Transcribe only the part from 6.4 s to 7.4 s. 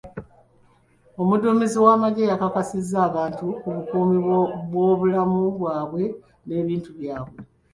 n'ebintu byabwe.